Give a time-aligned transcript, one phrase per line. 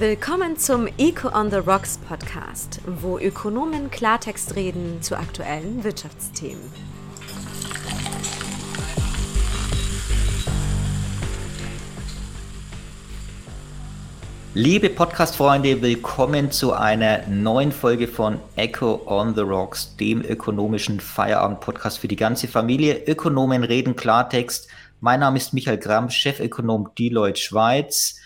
[0.00, 6.62] Willkommen zum Eco on the Rocks Podcast, wo Ökonomen Klartext reden zu aktuellen Wirtschaftsthemen.
[14.54, 21.98] Liebe Podcast-Freunde, willkommen zu einer neuen Folge von Echo on the Rocks, dem ökonomischen Feierabend-Podcast
[21.98, 23.02] für die ganze Familie.
[23.08, 24.68] Ökonomen reden Klartext.
[25.00, 28.20] Mein Name ist Michael Gramm, Chefökonom Deloitte Schweiz.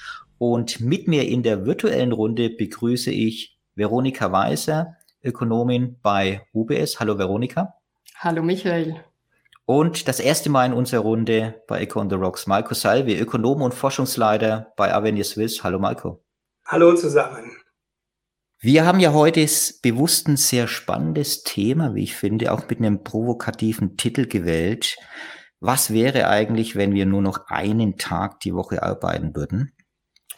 [0.45, 6.99] Und mit mir in der virtuellen Runde begrüße ich Veronika Weiser, Ökonomin bei UBS.
[6.99, 7.75] Hallo Veronika.
[8.17, 9.05] Hallo Michael.
[9.67, 13.63] Und das erste Mal in unserer Runde bei Eco on the Rocks, Marco Salvi, Ökonom
[13.63, 15.63] und Forschungsleiter bei Avenir Swiss.
[15.63, 16.25] Hallo Marco.
[16.67, 17.53] Hallo zusammen.
[18.59, 19.47] Wir haben ja heute
[19.81, 24.97] bewusst ein sehr spannendes Thema, wie ich finde, auch mit einem provokativen Titel gewählt.
[25.61, 29.71] Was wäre eigentlich, wenn wir nur noch einen Tag die Woche arbeiten würden?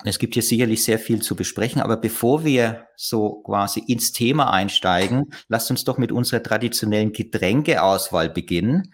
[0.06, 4.52] Es gibt hier sicherlich sehr viel zu besprechen, aber bevor wir so quasi ins Thema
[4.52, 8.92] einsteigen, lasst uns doch mit unserer traditionellen Getränkeauswahl beginnen.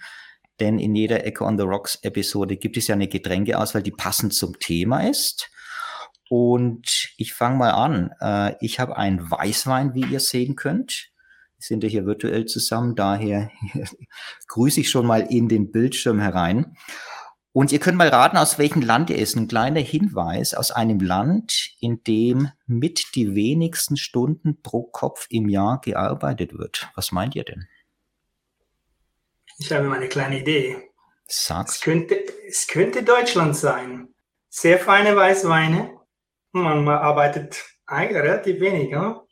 [0.61, 4.35] Denn in jeder Echo on the Rocks Episode gibt es ja eine Getränkeauswahl, die passend
[4.35, 5.51] zum Thema ist.
[6.29, 8.13] Und ich fange mal an.
[8.21, 11.11] Äh, ich habe einen Weißwein, wie ihr sehen könnt.
[11.57, 13.51] Wir sind ja hier virtuell zusammen, daher
[14.47, 16.77] grüße ich schon mal in den Bildschirm herein.
[17.53, 19.37] Und ihr könnt mal raten, aus welchem Land er ist.
[19.37, 25.49] Ein kleiner Hinweis aus einem Land, in dem mit die wenigsten Stunden pro Kopf im
[25.49, 26.89] Jahr gearbeitet wird.
[26.95, 27.67] Was meint ihr denn?
[29.59, 30.91] Ich habe eine kleine Idee.
[31.27, 31.77] Sag's.
[31.77, 34.15] Es könnte, es könnte Deutschland sein.
[34.49, 35.99] Sehr feine Weißweine.
[36.53, 39.27] Man arbeitet eigentlich relativ wenig, oder?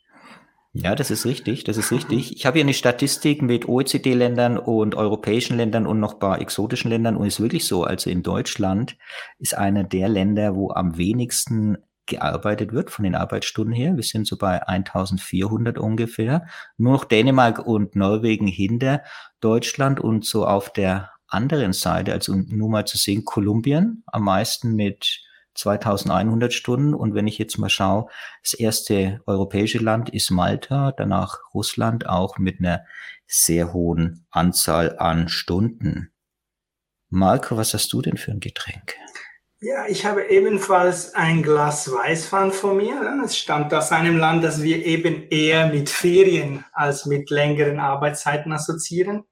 [0.73, 2.35] Ja, das ist richtig, das ist richtig.
[2.35, 7.17] Ich habe hier eine Statistik mit OECD-Ländern und europäischen Ländern und noch paar exotischen Ländern
[7.17, 8.95] und es ist wirklich so, also in Deutschland
[9.39, 13.95] ist einer der Länder, wo am wenigsten gearbeitet wird von den Arbeitsstunden her.
[13.95, 16.45] Wir sind so bei 1400 ungefähr.
[16.77, 19.01] Nur noch Dänemark und Norwegen hinter
[19.39, 24.75] Deutschland und so auf der anderen Seite, also nur mal zu sehen, Kolumbien am meisten
[24.75, 25.21] mit
[25.59, 26.93] 2100 Stunden.
[26.93, 28.07] Und wenn ich jetzt mal schaue,
[28.43, 32.85] das erste europäische Land ist Malta, danach Russland auch mit einer
[33.27, 36.11] sehr hohen Anzahl an Stunden.
[37.09, 38.95] Marco, was hast du denn für ein Getränk?
[39.61, 43.01] Ja, ich habe ebenfalls ein Glas Weißwein vor mir.
[43.25, 48.53] Es stammt aus einem Land, das wir eben eher mit Ferien als mit längeren Arbeitszeiten
[48.53, 49.25] assoziieren.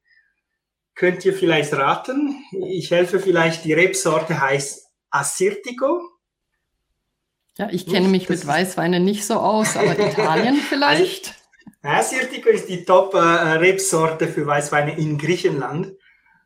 [0.96, 2.44] Könnt ihr vielleicht raten?
[2.68, 6.02] Ich helfe vielleicht, die Rebsorte heißt Assyrtiko.
[7.58, 11.34] Ja, ich kenne mich mit Weißweinen nicht so aus, aber Italien vielleicht?
[11.82, 15.94] Also, Assyrtiko ist die Top-Rebsorte für Weißweine in Griechenland.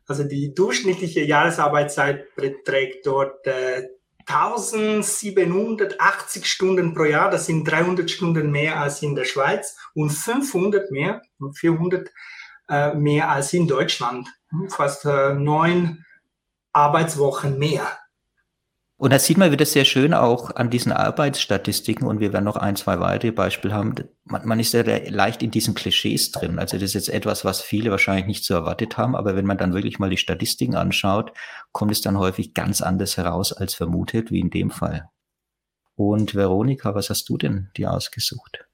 [0.06, 3.88] Also die durchschnittliche Jahresarbeitszeit beträgt dort äh,
[4.26, 7.30] 1780 Stunden pro Jahr.
[7.30, 11.22] Das sind 300 Stunden mehr als in der Schweiz und 500 mehr,
[11.54, 12.10] 400
[12.68, 14.28] äh, mehr als in Deutschland.
[14.68, 16.04] Fast äh, neun
[16.72, 17.86] Arbeitswochen mehr.
[19.02, 22.54] Und da sieht man wieder sehr schön auch an diesen Arbeitsstatistiken und wir werden noch
[22.54, 23.96] ein, zwei weitere Beispiele haben.
[24.22, 26.60] Man, man ist sehr leicht in diesen Klischees drin.
[26.60, 29.16] Also das ist jetzt etwas, was viele wahrscheinlich nicht so erwartet haben.
[29.16, 31.32] Aber wenn man dann wirklich mal die Statistiken anschaut,
[31.72, 35.08] kommt es dann häufig ganz anders heraus als vermutet, wie in dem Fall.
[35.96, 38.66] Und Veronika, was hast du denn dir ausgesucht?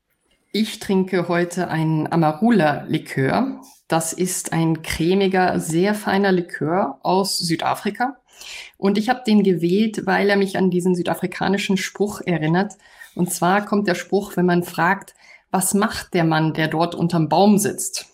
[0.52, 3.62] Ich trinke heute ein Amarula-Likör.
[3.88, 8.18] Das ist ein cremiger, sehr feiner Likör aus Südafrika.
[8.76, 12.74] Und ich habe den gewählt, weil er mich an diesen südafrikanischen Spruch erinnert.
[13.14, 15.14] Und zwar kommt der Spruch, wenn man fragt,
[15.50, 18.06] was macht der Mann, der dort unterm Baum sitzt?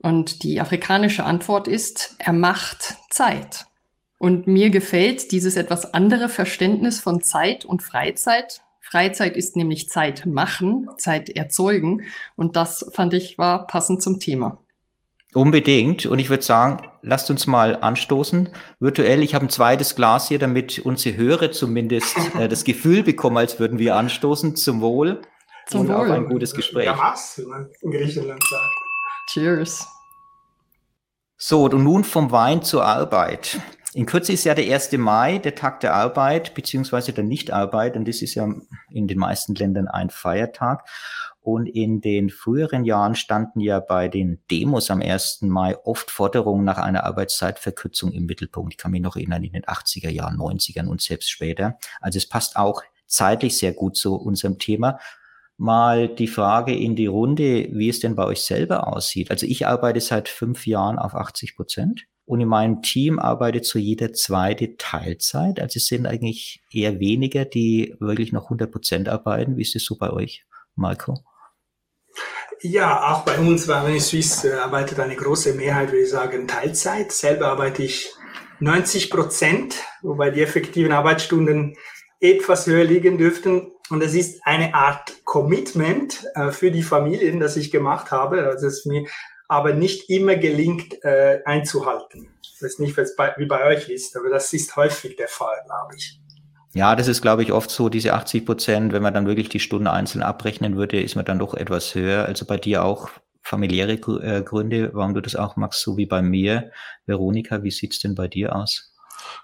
[0.00, 3.66] Und die afrikanische Antwort ist, er macht Zeit.
[4.18, 8.62] Und mir gefällt dieses etwas andere Verständnis von Zeit und Freizeit.
[8.80, 12.02] Freizeit ist nämlich Zeit machen, Zeit erzeugen.
[12.36, 14.58] Und das fand ich war passend zum Thema.
[15.34, 16.06] Unbedingt.
[16.06, 18.48] Und ich würde sagen, lasst uns mal anstoßen.
[18.80, 23.36] Virtuell, ich habe ein zweites Glas hier, damit unsere Hörer zumindest äh, das Gefühl bekommen,
[23.36, 24.56] als würden wir anstoßen.
[24.56, 25.20] Zum Wohl.
[25.66, 25.96] Zum und Wohl.
[25.96, 26.86] auf ein gutes Gespräch.
[26.86, 28.74] Ja, was, wie man in Griechenland sagt.
[29.28, 29.86] Cheers.
[31.36, 33.60] So, und nun vom Wein zur Arbeit.
[33.98, 34.92] In Kürze ist ja der 1.
[34.92, 37.96] Mai, der Tag der Arbeit, beziehungsweise der Nichtarbeit.
[37.96, 38.48] Und das ist ja
[38.92, 40.88] in den meisten Ländern ein Feiertag.
[41.40, 45.42] Und in den früheren Jahren standen ja bei den Demos am 1.
[45.42, 48.74] Mai oft Forderungen nach einer Arbeitszeitverkürzung im Mittelpunkt.
[48.74, 51.76] Ich kann mich noch erinnern, in den 80er Jahren, 90ern und selbst später.
[52.00, 55.00] Also es passt auch zeitlich sehr gut zu unserem Thema.
[55.56, 59.32] Mal die Frage in die Runde, wie es denn bei euch selber aussieht.
[59.32, 63.78] Also ich arbeite seit fünf Jahren auf 80 Prozent Und in meinem Team arbeitet so
[63.78, 65.60] jeder zweite Teilzeit.
[65.60, 69.56] Also es sind eigentlich eher weniger, die wirklich noch 100 Prozent arbeiten.
[69.56, 70.44] Wie ist das so bei euch,
[70.74, 71.24] Marco?
[72.60, 76.46] Ja, auch bei uns, weil in Swiss äh, arbeitet eine große Mehrheit, würde ich sagen,
[76.46, 77.12] Teilzeit.
[77.12, 78.12] Selber arbeite ich
[78.60, 81.78] 90 Prozent, wobei die effektiven Arbeitsstunden
[82.20, 83.72] etwas höher liegen dürften.
[83.88, 88.66] Und es ist eine Art Commitment äh, für die Familien, das ich gemacht habe, also
[88.66, 89.06] es mir
[89.48, 92.28] aber nicht immer gelingt äh, einzuhalten.
[92.42, 96.20] Ich weiß nicht, wie bei euch ist, aber das ist häufig der Fall, glaube ich.
[96.74, 99.60] Ja, das ist, glaube ich, oft so, diese 80 Prozent, wenn man dann wirklich die
[99.60, 102.26] Stunden einzeln abrechnen würde, ist man dann doch etwas höher.
[102.26, 103.08] Also bei dir auch
[103.42, 106.70] familiäre äh, Gründe, warum du das auch magst, so wie bei mir.
[107.06, 108.94] Veronika, wie sieht's denn bei dir aus?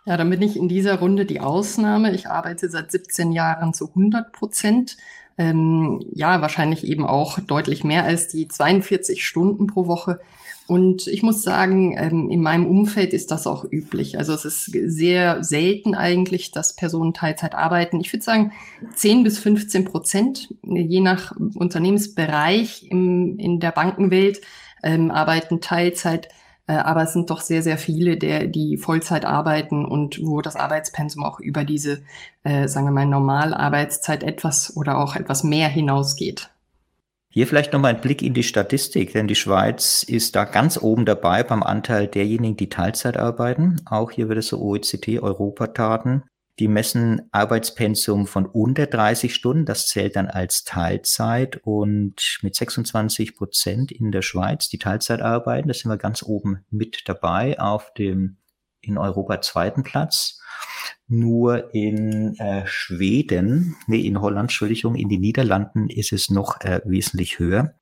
[0.04, 2.14] Ja, dann bin ich in dieser Runde die Ausnahme.
[2.14, 4.96] Ich arbeite seit 17 Jahren zu 100 Prozent.
[5.36, 10.20] Ähm, ja, wahrscheinlich eben auch deutlich mehr als die 42 Stunden pro Woche.
[10.66, 14.16] Und ich muss sagen, ähm, in meinem Umfeld ist das auch üblich.
[14.16, 18.00] Also es ist sehr selten eigentlich, dass Personen Teilzeit arbeiten.
[18.00, 18.52] Ich würde sagen,
[18.94, 24.40] 10 bis 15 Prozent, je nach Unternehmensbereich im, in der Bankenwelt,
[24.82, 26.28] ähm, arbeiten Teilzeit.
[26.66, 30.56] Äh, aber es sind doch sehr, sehr viele, der, die Vollzeit arbeiten und wo das
[30.56, 32.02] Arbeitspensum auch über diese,
[32.42, 36.50] äh, sagen wir mal, Normalarbeitszeit etwas oder auch etwas mehr hinausgeht.
[37.34, 41.04] Hier vielleicht nochmal ein Blick in die Statistik, denn die Schweiz ist da ganz oben
[41.04, 43.80] dabei beim Anteil derjenigen, die Teilzeit arbeiten.
[43.86, 46.22] Auch hier wird es so OECD-Europadaten.
[46.60, 49.66] Die messen Arbeitspensum von unter 30 Stunden.
[49.66, 55.68] Das zählt dann als Teilzeit und mit 26 Prozent in der Schweiz, die Teilzeit arbeiten.
[55.68, 58.36] Da sind wir ganz oben mit dabei auf dem
[58.80, 60.40] in Europa zweiten Platz.
[61.06, 66.80] Nur in äh, Schweden, nee, in Holland, Entschuldigung, in den Niederlanden ist es noch äh,
[66.84, 67.74] wesentlich höher.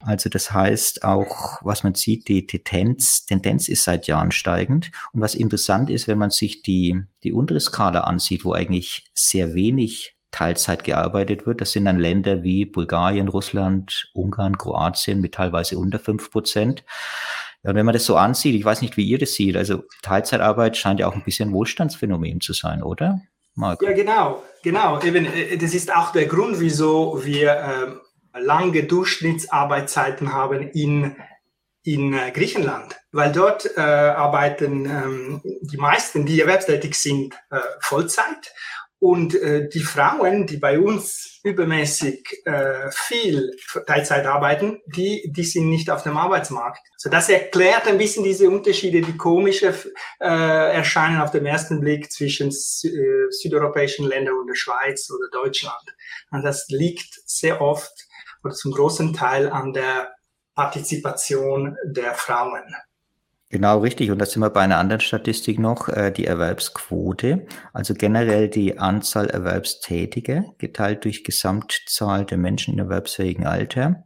[0.00, 4.90] Also das heißt auch, was man sieht, die Tendenz, Tendenz ist seit Jahren steigend.
[5.12, 9.54] Und was interessant ist, wenn man sich die, die untere Skala ansieht, wo eigentlich sehr
[9.54, 15.78] wenig Teilzeit gearbeitet wird, das sind dann Länder wie Bulgarien, Russland, Ungarn, Kroatien mit teilweise
[15.78, 16.84] unter fünf Prozent.
[17.62, 20.76] Und wenn man das so ansieht, ich weiß nicht, wie ihr das seht, also Teilzeitarbeit
[20.76, 23.22] scheint ja auch ein bisschen Wohlstandsphänomen zu sein, oder?
[23.54, 23.84] Marco?
[23.86, 25.00] Ja, genau, genau.
[25.00, 28.00] Eben, äh, das ist auch der Grund, wieso wir ähm,
[28.38, 31.16] lange Durchschnittsarbeitszeiten haben in,
[31.82, 38.52] in äh, Griechenland, weil dort äh, arbeiten ähm, die meisten, die erwerbstätig sind, äh, Vollzeit
[38.98, 43.52] und äh, die Frauen, die bei uns übermäßig äh, viel
[43.86, 46.80] Teilzeit arbeiten, die, die sind nicht auf dem Arbeitsmarkt.
[46.96, 49.74] So das erklärt ein bisschen diese Unterschiede, die komische
[50.18, 55.84] äh, erscheinen auf dem ersten Blick zwischen äh, südeuropäischen Ländern und der Schweiz oder Deutschland.
[56.30, 57.92] Und das liegt sehr oft
[58.46, 60.14] oder zum großen Teil an der
[60.54, 62.62] Partizipation der Frauen.
[63.48, 64.10] Genau, richtig.
[64.10, 67.46] Und da sind wir bei einer anderen Statistik noch, äh, die Erwerbsquote.
[67.72, 74.04] Also generell die Anzahl Erwerbstätige geteilt durch Gesamtzahl der Menschen in erwerbsfähigem Alter.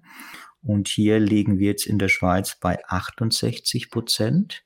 [0.62, 4.62] Und hier liegen wir jetzt in der Schweiz bei 68 Prozent.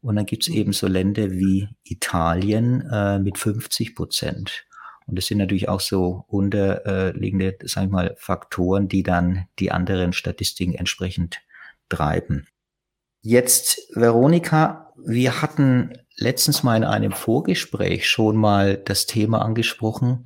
[0.00, 4.64] Und dann gibt es eben so Länder wie Italien äh, mit 50 Prozent.
[5.08, 10.12] Und das sind natürlich auch so unterliegende, sag ich mal, Faktoren, die dann die anderen
[10.12, 11.38] Statistiken entsprechend
[11.88, 12.46] treiben.
[13.22, 20.24] Jetzt, Veronika, wir hatten letztens mal in einem Vorgespräch schon mal das Thema angesprochen.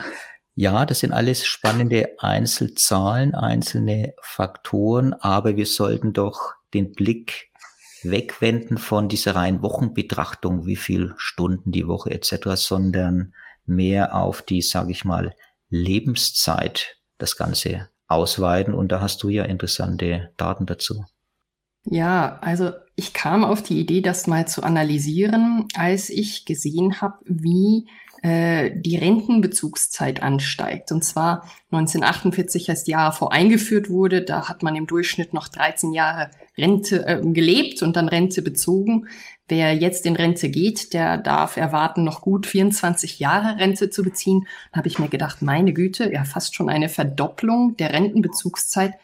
[0.54, 7.50] Ja, das sind alles spannende Einzelzahlen, einzelne Faktoren, aber wir sollten doch den Blick
[8.02, 13.32] wegwenden von dieser reinen Wochenbetrachtung, wie viel Stunden die Woche etc., sondern
[13.64, 15.34] mehr auf die, sage ich mal,
[15.68, 18.74] Lebenszeit das Ganze ausweiten.
[18.74, 21.04] Und da hast du ja interessante Daten dazu.
[21.84, 27.18] Ja, also ich kam auf die Idee, das mal zu analysieren, als ich gesehen habe,
[27.24, 27.88] wie
[28.22, 30.92] äh, die Rentenbezugszeit ansteigt.
[30.92, 34.22] Und zwar 1948 als Jahr vor eingeführt wurde.
[34.22, 39.08] Da hat man im Durchschnitt noch 13 Jahre Rente äh, gelebt und dann Rente bezogen.
[39.48, 44.46] Wer jetzt in Rente geht, der darf erwarten, noch gut 24 Jahre Rente zu beziehen.
[44.70, 48.94] Da habe ich mir gedacht, meine Güte, ja fast schon eine Verdopplung der Rentenbezugszeit.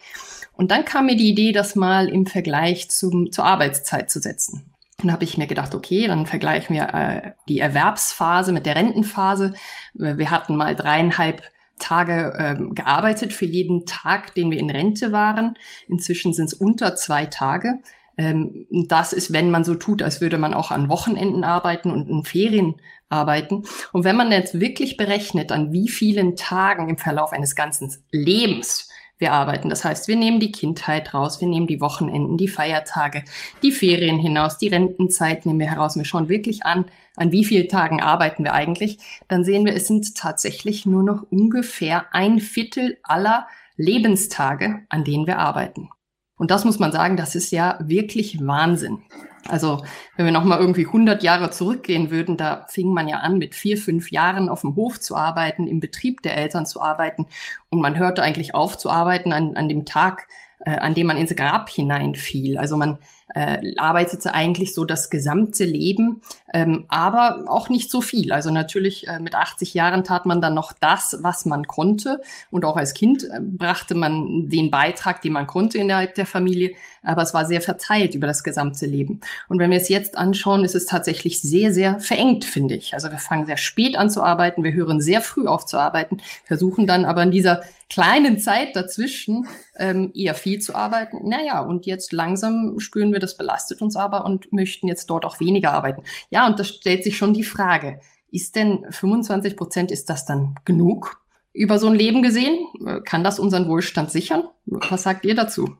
[0.53, 4.63] Und dann kam mir die Idee, das mal im Vergleich zum, zur Arbeitszeit zu setzen.
[5.00, 9.55] Dann habe ich mir gedacht, okay, dann vergleichen wir äh, die Erwerbsphase mit der Rentenphase.
[9.95, 11.43] Wir hatten mal dreieinhalb
[11.78, 15.57] Tage ähm, gearbeitet für jeden Tag, den wir in Rente waren.
[15.87, 17.78] Inzwischen sind es unter zwei Tage.
[18.17, 22.09] Ähm, das ist, wenn man so tut, als würde man auch an Wochenenden arbeiten und
[22.09, 22.75] in Ferien
[23.09, 23.62] arbeiten.
[23.93, 28.88] Und wenn man jetzt wirklich berechnet, an wie vielen Tagen im Verlauf eines ganzen Lebens
[29.19, 29.69] wir arbeiten.
[29.69, 33.25] Das heißt, wir nehmen die Kindheit raus, wir nehmen die Wochenenden, die Feiertage,
[33.63, 35.97] die Ferien hinaus, die Rentenzeit nehmen wir heraus.
[35.97, 38.99] Wir schauen wirklich an, an wie vielen Tagen arbeiten wir eigentlich.
[39.27, 43.47] Dann sehen wir, es sind tatsächlich nur noch ungefähr ein Viertel aller
[43.77, 45.91] Lebenstage, an denen wir arbeiten.
[46.38, 49.02] Und das muss man sagen, das ist ja wirklich Wahnsinn.
[49.49, 49.83] Also
[50.16, 53.76] wenn wir nochmal irgendwie 100 Jahre zurückgehen würden, da fing man ja an, mit vier,
[53.78, 57.26] fünf Jahren auf dem Hof zu arbeiten, im Betrieb der Eltern zu arbeiten.
[57.71, 60.28] Und man hörte eigentlich auf zu arbeiten an, an dem Tag,
[60.61, 62.59] äh, an dem man ins Grab hineinfiel.
[62.59, 62.99] Also man
[63.35, 68.33] äh, arbeitete eigentlich so das gesamte Leben, ähm, aber auch nicht so viel.
[68.33, 72.23] Also natürlich äh, mit 80 Jahren tat man dann noch das, was man konnte.
[72.51, 76.73] Und auch als Kind äh, brachte man den Beitrag, den man konnte innerhalb der Familie.
[77.03, 79.21] Aber es war sehr verteilt über das gesamte Leben.
[79.49, 82.95] Und wenn wir es jetzt anschauen, ist es tatsächlich sehr, sehr verengt, finde ich.
[82.95, 86.19] Also wir fangen sehr spät an zu arbeiten, wir hören sehr früh auf zu arbeiten,
[86.45, 91.27] versuchen dann aber in dieser kleinen Zeit dazwischen ähm, eher viel zu arbeiten.
[91.29, 95.41] Naja, und jetzt langsam spüren wir, das belastet uns aber und möchten jetzt dort auch
[95.41, 96.03] weniger arbeiten.
[96.31, 100.55] Ja, und da stellt sich schon die Frage, ist denn 25 Prozent, ist das dann
[100.65, 101.21] genug
[101.53, 102.59] über so ein Leben gesehen?
[103.05, 104.45] Kann das unseren Wohlstand sichern?
[104.67, 105.77] Was sagt ihr dazu?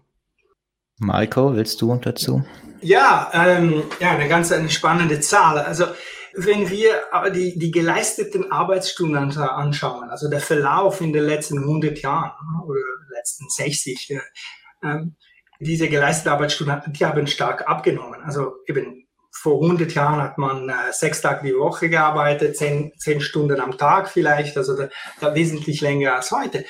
[0.99, 2.45] Marco, willst du dazu?
[2.81, 5.59] Ja, ähm, ja, eine ganz eine spannende Zahl.
[5.59, 5.85] Also
[6.35, 7.03] wenn wir
[7.35, 12.33] die, die geleisteten Arbeitsstunden anschauen, also der Verlauf in den letzten 100 Jahren
[12.65, 12.81] oder
[13.11, 14.11] letzten 60,
[14.83, 14.97] äh,
[15.61, 18.23] diese geleisteten Arbeitsstunden, die haben stark abgenommen.
[18.23, 23.21] Also eben vor 100 Jahren hat man äh, sechs Tage die Woche gearbeitet, zehn, zehn
[23.21, 24.89] Stunden am Tag vielleicht, also da,
[25.21, 26.65] da wesentlich länger als heute.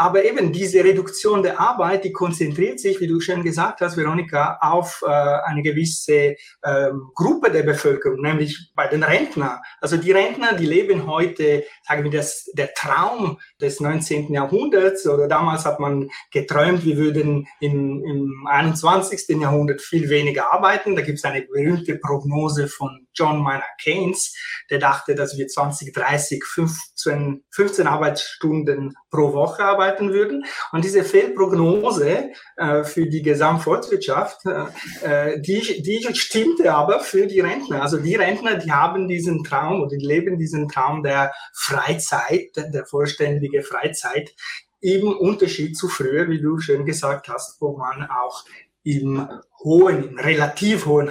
[0.00, 4.56] Aber eben diese Reduktion der Arbeit, die konzentriert sich, wie du schon gesagt hast, Veronika,
[4.60, 9.58] auf äh, eine gewisse ähm, Gruppe der Bevölkerung, nämlich bei den Rentnern.
[9.80, 14.32] Also die Rentner, die leben heute, sagen wir, das, der Traum des 19.
[14.32, 19.36] Jahrhunderts oder damals hat man geträumt, wir würden im, im 21.
[19.40, 20.94] Jahrhundert viel weniger arbeiten.
[20.94, 24.34] Da gibt es eine berühmte Prognose von John Maynard Keynes,
[24.70, 30.44] der dachte, dass wir 2030 15, 15 Arbeitsstunden pro Woche arbeiten würden.
[30.72, 37.40] Und diese Fehlprognose äh, für die Gesamtvolkswirtschaft, äh, äh, die, die stimmte aber für die
[37.40, 37.82] Rentner.
[37.82, 42.86] Also die Rentner, die haben diesen Traum oder die leben diesen Traum der Freizeit, der
[42.86, 44.34] vollständige Freizeit,
[44.80, 48.44] im Unterschied zu früher, wie du schön gesagt hast, wo man auch
[48.84, 49.28] im
[49.64, 51.10] hohen, relativ hohen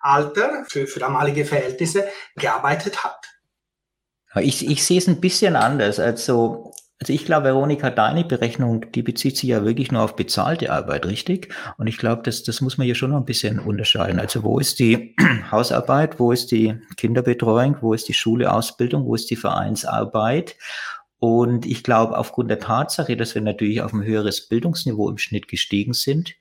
[0.00, 2.04] Alter für, für damalige Verhältnisse
[2.36, 3.26] gearbeitet hat.
[4.40, 5.98] Ich, ich sehe es ein bisschen anders.
[5.98, 10.72] Also, also ich glaube, Veronika, deine Berechnung, die bezieht sich ja wirklich nur auf bezahlte
[10.72, 11.54] Arbeit, richtig?
[11.78, 14.18] Und ich glaube, das, das muss man hier schon noch ein bisschen unterscheiden.
[14.18, 15.14] Also wo ist die
[15.50, 20.56] Hausarbeit, wo ist die Kinderbetreuung, wo ist die Schule, Ausbildung, wo ist die Vereinsarbeit?
[21.18, 25.48] Und ich glaube, aufgrund der Tatsache, dass wir natürlich auf ein höheres Bildungsniveau im Schnitt
[25.48, 26.34] gestiegen sind,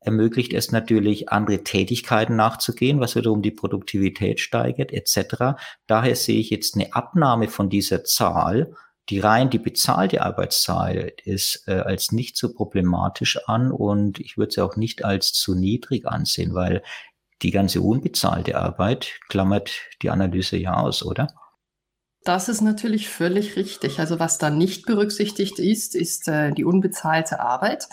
[0.00, 5.60] ermöglicht es natürlich, andere Tätigkeiten nachzugehen, was wiederum die Produktivität steigert, etc.
[5.86, 8.74] Daher sehe ich jetzt eine Abnahme von dieser Zahl,
[9.10, 14.52] die rein die bezahlte Arbeitszahl ist, äh, als nicht so problematisch an und ich würde
[14.52, 16.82] sie auch nicht als zu niedrig ansehen, weil
[17.42, 21.28] die ganze unbezahlte Arbeit klammert die Analyse ja aus, oder?
[22.22, 23.98] Das ist natürlich völlig richtig.
[23.98, 27.88] Also was da nicht berücksichtigt ist, ist äh, die unbezahlte Arbeit.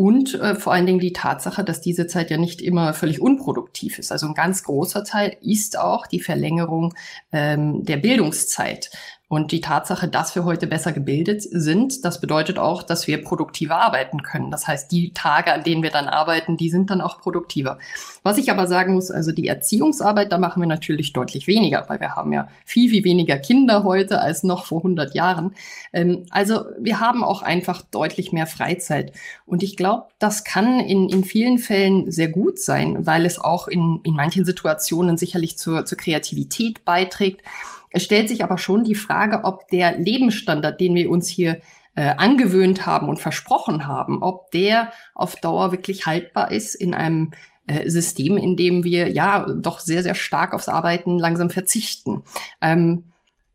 [0.00, 3.98] Und äh, vor allen Dingen die Tatsache, dass diese Zeit ja nicht immer völlig unproduktiv
[3.98, 4.10] ist.
[4.10, 6.94] Also ein ganz großer Teil ist auch die Verlängerung
[7.32, 8.90] ähm, der Bildungszeit.
[9.30, 13.76] Und die Tatsache, dass wir heute besser gebildet sind, das bedeutet auch, dass wir produktiver
[13.76, 14.50] arbeiten können.
[14.50, 17.78] Das heißt, die Tage, an denen wir dann arbeiten, die sind dann auch produktiver.
[18.24, 22.00] Was ich aber sagen muss, also die Erziehungsarbeit, da machen wir natürlich deutlich weniger, weil
[22.00, 25.54] wir haben ja viel, viel weniger Kinder heute als noch vor 100 Jahren.
[25.92, 29.12] Ähm, also wir haben auch einfach deutlich mehr Freizeit.
[29.46, 33.68] Und ich glaube, das kann in, in vielen Fällen sehr gut sein, weil es auch
[33.68, 37.42] in, in manchen Situationen sicherlich zur, zur Kreativität beiträgt.
[37.90, 41.60] Es stellt sich aber schon die Frage, ob der Lebensstandard, den wir uns hier
[41.94, 47.32] äh, angewöhnt haben und versprochen haben, ob der auf Dauer wirklich haltbar ist in einem
[47.66, 52.22] äh, System, in dem wir ja doch sehr, sehr stark aufs Arbeiten langsam verzichten.
[52.60, 53.04] Ähm,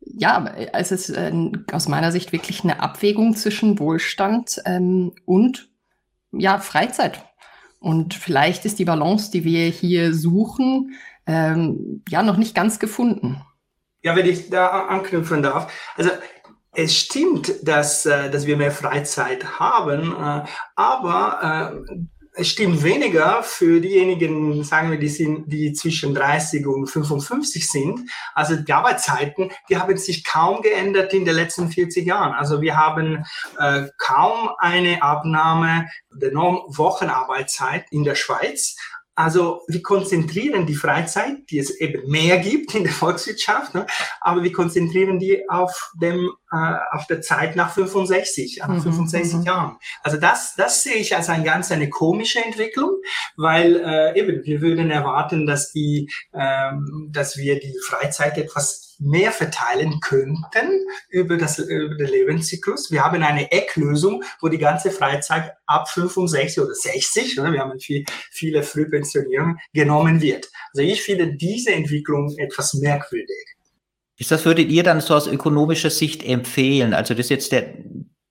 [0.00, 1.32] ja, es ist äh,
[1.72, 5.68] aus meiner Sicht wirklich eine Abwägung zwischen Wohlstand ähm, und
[6.32, 7.24] ja, Freizeit.
[7.80, 10.92] Und vielleicht ist die Balance, die wir hier suchen,
[11.26, 13.42] ähm, ja noch nicht ganz gefunden.
[14.02, 15.72] Ja, wenn ich da anknüpfen darf.
[15.96, 16.10] Also
[16.72, 21.96] es stimmt, dass, äh, dass wir mehr Freizeit haben, äh, aber äh,
[22.38, 28.10] es stimmt weniger für diejenigen, sagen wir, die sind, die zwischen 30 und 55 sind.
[28.34, 32.34] Also die Arbeitszeiten, die haben sich kaum geändert in den letzten 40 Jahren.
[32.34, 33.24] Also wir haben
[33.58, 38.76] äh, kaum eine Abnahme der Norm Wochenarbeitszeit in der Schweiz.
[39.16, 43.86] Also wir konzentrieren die Freizeit, die es eben mehr gibt in der Volkswirtschaft, ne?
[44.20, 49.38] aber wir konzentrieren die auf dem äh, auf der Zeit nach 65, nach mhm, 65
[49.38, 49.42] mhm.
[49.44, 49.76] Jahren.
[50.02, 52.90] Also das das sehe ich als ein ganz eine komische Entwicklung,
[53.36, 59.32] weil äh, eben wir würden erwarten, dass die ähm, dass wir die Freizeit etwas mehr
[59.32, 62.90] verteilen könnten über, das, über den Lebenszyklus.
[62.90, 67.52] Wir haben eine Ecklösung, wo die ganze Freizeit ab 65 oder 60, oder?
[67.52, 70.48] wir haben viel, viele Frühpensionierungen, genommen wird.
[70.74, 73.56] Also ich finde diese Entwicklung etwas merkwürdig.
[74.18, 76.94] Ist das würdet ihr dann so aus ökonomischer Sicht empfehlen?
[76.94, 77.74] Also das ist jetzt der,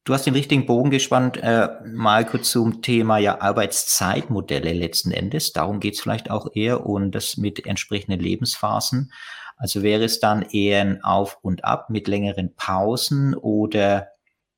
[0.04, 5.54] du hast den richtigen Bogen gespannt, äh, Marco, zum Thema ja Arbeitszeitmodelle letzten Endes.
[5.54, 9.12] Darum geht's vielleicht auch eher und das mit entsprechenden Lebensphasen.
[9.56, 14.10] Also wäre es dann eher ein Auf und Ab mit längeren Pausen oder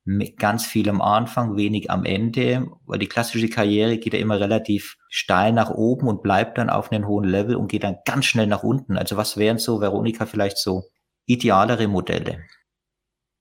[0.08, 4.40] mit ganz viel am Anfang, wenig am Ende, weil die klassische Karriere geht ja immer
[4.40, 8.26] relativ steil nach oben und bleibt dann auf einem hohen Level und geht dann ganz
[8.26, 8.98] schnell nach unten.
[8.98, 10.86] Also was wären so, Veronika, vielleicht so
[11.26, 12.40] idealere Modelle?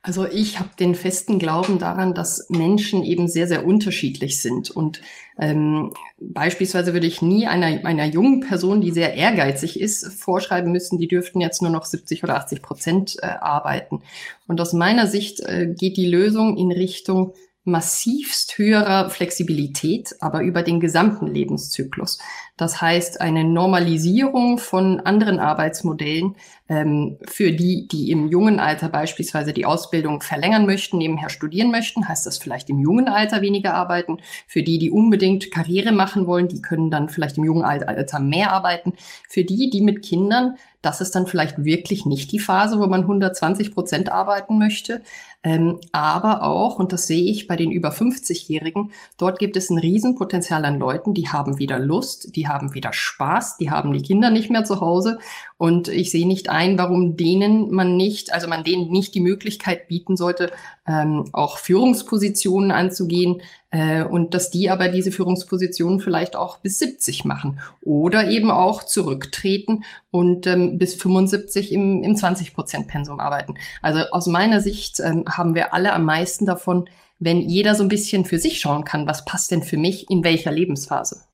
[0.07, 4.71] Also ich habe den festen Glauben daran, dass Menschen eben sehr, sehr unterschiedlich sind.
[4.71, 5.01] Und
[5.37, 11.01] ähm, beispielsweise würde ich nie einer, einer jungen Person, die sehr ehrgeizig ist, vorschreiben müssen,
[11.01, 14.01] die dürften jetzt nur noch 70 oder 80 Prozent äh, arbeiten.
[14.47, 17.33] Und aus meiner Sicht äh, geht die Lösung in Richtung
[17.65, 22.21] massivst höherer Flexibilität, aber über den gesamten Lebenszyklus.
[22.57, 26.37] Das heißt, eine Normalisierung von anderen Arbeitsmodellen
[26.71, 32.09] ähm, für die, die im jungen Alter beispielsweise die Ausbildung verlängern möchten, nebenher studieren möchten,
[32.09, 34.19] heißt das vielleicht im jungen Alter weniger arbeiten.
[34.47, 38.53] Für die, die unbedingt Karriere machen wollen, die können dann vielleicht im jungen Alter mehr
[38.53, 38.95] arbeiten.
[39.29, 40.57] Für die, die mit Kindern
[40.87, 45.03] das ist dann vielleicht wirklich nicht die Phase, wo man 120 Prozent arbeiten möchte.
[45.43, 49.79] Ähm, aber auch, und das sehe ich bei den über 50-Jährigen, dort gibt es ein
[49.79, 54.31] Riesenpotenzial an Leuten, die haben wieder Lust, die haben wieder Spaß, die haben die Kinder
[54.31, 55.19] nicht mehr zu Hause.
[55.59, 59.89] Und ich sehe nicht ein, warum denen man nicht, also man denen nicht die Möglichkeit
[59.89, 60.53] bieten sollte,
[60.87, 63.41] ähm, auch Führungspositionen anzugehen,
[63.77, 68.85] äh, und dass die aber diese Führungspositionen vielleicht auch bis 70 machen oder eben auch
[68.85, 73.55] zurücktreten und ähm, bis 75 im, im 20 Prozent Pensum arbeiten.
[73.83, 77.89] Also aus meiner Sicht ähm, haben wir alle am meisten davon, wenn jeder so ein
[77.89, 81.26] bisschen für sich schauen kann, was passt denn für mich in welcher Lebensphase.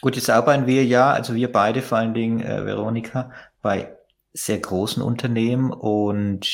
[0.00, 3.32] Gut, jetzt arbeiten wir ja, also wir beide vor allen Dingen, äh, Veronika,
[3.62, 3.96] bei
[4.32, 6.46] sehr großen Unternehmen und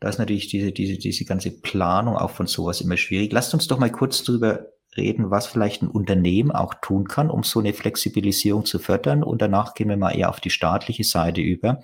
[0.00, 3.32] da ist natürlich diese, diese, diese ganze Planung auch von sowas immer schwierig.
[3.32, 7.42] Lasst uns doch mal kurz drüber reden, was vielleicht ein Unternehmen auch tun kann, um
[7.42, 9.22] so eine Flexibilisierung zu fördern.
[9.22, 11.80] Und danach gehen wir mal eher auf die staatliche Seite über.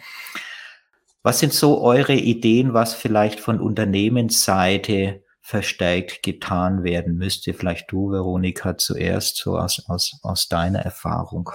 [1.23, 7.55] Was sind so eure Ideen, was vielleicht von Unternehmensseite verstärkt getan werden müsste?
[7.55, 11.51] Vielleicht du, Veronika, zuerst, so aus, aus, aus deiner Erfahrung.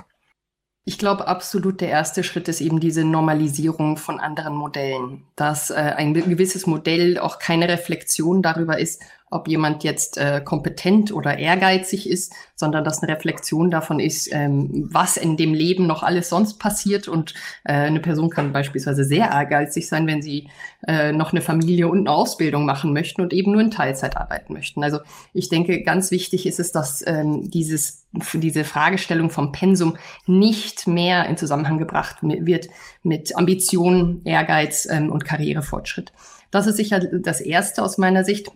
[0.88, 5.74] Ich glaube, absolut der erste Schritt ist eben diese Normalisierung von anderen Modellen, dass äh,
[5.74, 12.07] ein gewisses Modell auch keine Reflexion darüber ist, ob jemand jetzt äh, kompetent oder ehrgeizig
[12.09, 16.59] ist, sondern dass eine Reflexion davon ist, ähm, was in dem Leben noch alles sonst
[16.59, 17.07] passiert.
[17.07, 17.33] Und
[17.63, 20.49] äh, eine Person kann beispielsweise sehr ehrgeizig sein, wenn sie
[20.88, 24.53] äh, noch eine Familie und eine Ausbildung machen möchten und eben nur in Teilzeit arbeiten
[24.53, 24.83] möchten.
[24.83, 24.99] Also
[25.33, 31.25] ich denke, ganz wichtig ist es, dass ähm, dieses, diese Fragestellung vom Pensum nicht mehr
[31.25, 32.67] in Zusammenhang gebracht wird
[33.01, 36.13] mit Ambitionen, Ehrgeiz ähm, und Karrierefortschritt.
[36.51, 38.51] Das ist sicher das Erste aus meiner Sicht.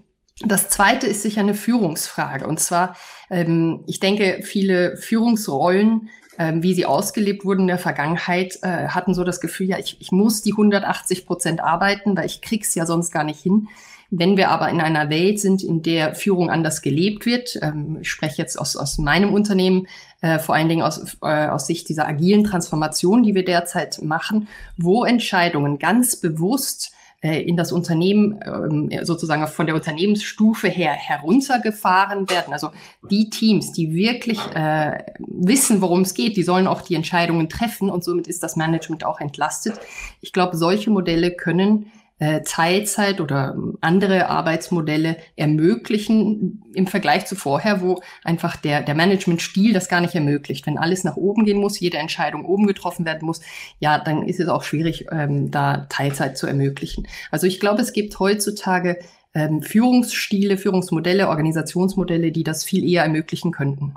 [0.45, 2.47] Das zweite ist sicher eine Führungsfrage.
[2.47, 2.95] Und zwar,
[3.29, 9.13] ähm, ich denke, viele Führungsrollen, ähm, wie sie ausgelebt wurden in der Vergangenheit, äh, hatten
[9.13, 12.85] so das Gefühl, ja, ich, ich muss die 180 Prozent arbeiten, weil ich krieg's ja
[12.85, 13.67] sonst gar nicht hin.
[14.11, 18.09] Wenn wir aber in einer Welt sind, in der Führung anders gelebt wird, ähm, ich
[18.09, 19.87] spreche jetzt aus, aus meinem Unternehmen,
[20.21, 24.47] äh, vor allen Dingen aus, äh, aus Sicht dieser agilen Transformation, die wir derzeit machen,
[24.77, 32.29] wo Entscheidungen ganz bewusst äh, in das Unternehmen ähm, sozusagen von der Unternehmensstufe her heruntergefahren
[32.29, 32.53] werden.
[32.53, 32.69] Also
[33.09, 37.89] die Teams, die wirklich äh, wissen, worum es geht, die sollen auch die Entscheidungen treffen
[37.89, 39.79] und somit ist das Management auch entlastet.
[40.21, 47.81] Ich glaube, solche Modelle können äh, Teilzeit oder andere Arbeitsmodelle ermöglichen im Vergleich zu vorher,
[47.81, 50.67] wo einfach der, der Managementstil das gar nicht ermöglicht.
[50.67, 53.41] Wenn alles nach oben gehen muss, jede Entscheidung oben getroffen werden muss,
[53.79, 57.07] ja, dann ist es auch schwierig, ähm, da Teilzeit zu ermöglichen.
[57.31, 58.99] Also ich glaube, es gibt heutzutage
[59.33, 63.95] ähm, Führungsstile, Führungsmodelle, Organisationsmodelle, die das viel eher ermöglichen könnten.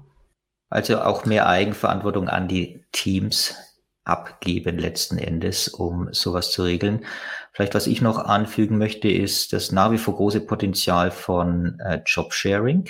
[0.70, 3.56] Also auch mehr Eigenverantwortung an die Teams
[4.04, 7.04] abgeben letzten Endes, um sowas zu regeln.
[7.52, 12.00] Vielleicht was ich noch anfügen möchte, ist das nach wie vor große Potenzial von äh,
[12.06, 12.88] Jobsharing,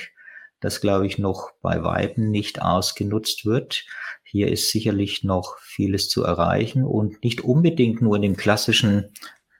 [0.62, 3.84] das glaube ich noch bei Weiben nicht ausgenutzt wird.
[4.22, 9.12] Hier ist sicherlich noch vieles zu erreichen und nicht unbedingt nur in dem klassischen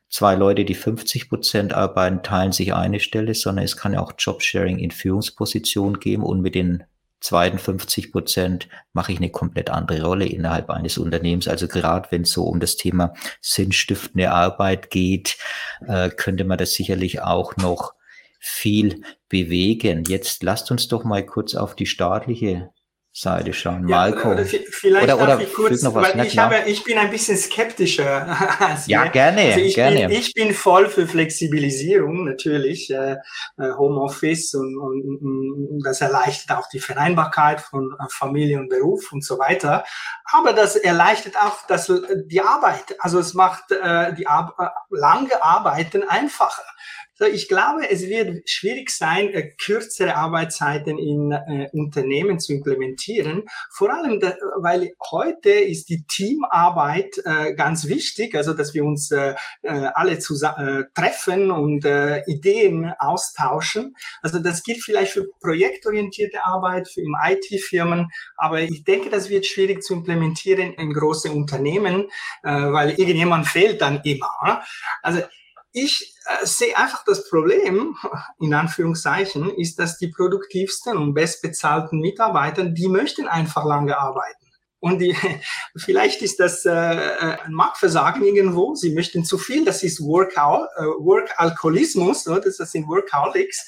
[0.09, 4.13] zwei Leute, die 50 Prozent arbeiten, teilen sich eine Stelle, sondern es kann ja auch
[4.17, 6.85] Jobsharing in Führungspositionen geben und mit den
[7.23, 11.49] zweiten 50 Prozent mache ich eine komplett andere Rolle innerhalb eines Unternehmens.
[11.49, 15.39] Also gerade wenn es so um das Thema sinnstiftende Arbeit geht,
[15.87, 17.95] äh, könnte man das sicherlich auch noch
[18.39, 20.05] viel bewegen.
[20.07, 22.71] Jetzt lasst uns doch mal kurz auf die staatliche
[23.15, 23.87] Seite schauen.
[23.89, 24.33] Ja, Malcolm.
[24.33, 27.37] Oder vielleicht oder, oder ich kurz, noch was, weil ich, habe, ich bin ein bisschen
[27.37, 28.27] skeptischer.
[28.59, 30.09] Als ja, gerne, also ich gerne.
[30.09, 33.17] Bin, ich bin voll für Flexibilisierung, natürlich, äh,
[33.59, 35.19] äh, Homeoffice und, und,
[35.71, 39.85] und das erleichtert auch die Vereinbarkeit von äh, Familie und Beruf und so weiter.
[40.33, 41.93] Aber das erleichtert auch das,
[42.25, 42.97] die Arbeit.
[42.99, 44.55] Also es macht äh, die Ar
[44.89, 46.63] lange Arbeiten einfacher.
[47.23, 53.45] So, ich glaube, es wird schwierig sein, äh, kürzere Arbeitszeiten in äh, Unternehmen zu implementieren.
[53.71, 59.13] Vor allem, da, weil heute ist die Teamarbeit äh, ganz wichtig, also dass wir uns
[59.13, 61.85] äh, äh alle zusammen äh, treffen und
[62.27, 63.95] Ideen austauschen.
[64.21, 69.85] Also das gilt vielleicht für projektorientierte Arbeit, für IT-Firmen, aber ich denke, das wird schwierig
[69.85, 72.09] zu implementieren in große Unternehmen,
[72.43, 74.63] weil irgendjemand fehlt dann immer.
[75.03, 75.23] Also
[75.73, 77.97] ich äh, sehe einfach das Problem,
[78.41, 84.47] in Anführungszeichen, ist, dass die produktivsten und bestbezahlten Mitarbeiter, die möchten einfach lange arbeiten.
[84.81, 85.17] Und die,
[85.77, 88.75] vielleicht ist das äh, äh, ein Marktversagen irgendwo.
[88.75, 89.65] Sie möchten zu viel.
[89.65, 92.53] Das ist Work-Alkoholismus, äh, Work oder?
[92.59, 93.67] das sind Workaholics.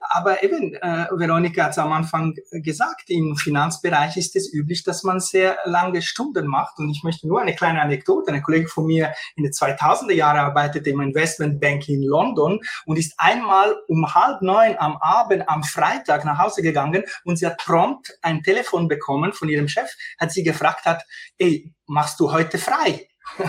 [0.00, 5.02] Aber eben, äh, Veronika hat es am Anfang gesagt, im Finanzbereich ist es üblich, dass
[5.02, 6.78] man sehr lange Stunden macht.
[6.78, 8.30] Und ich möchte nur eine kleine Anekdote.
[8.30, 13.14] Eine Kollegin von mir in den 2000er Jahren arbeitete im Investmentbank in London und ist
[13.18, 18.18] einmal um halb neun am Abend am Freitag nach Hause gegangen und sie hat prompt
[18.22, 21.02] ein Telefon bekommen von ihrem Chef, hat sie gefragt hat,
[21.38, 23.08] ey, machst du heute frei?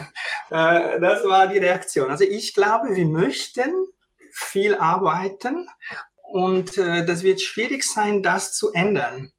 [0.52, 2.10] Äh, das war die Reaktion.
[2.10, 3.72] Also ich glaube, wir möchten
[4.32, 5.68] viel arbeiten
[6.32, 9.32] und äh, das wird schwierig sein, das zu ändern.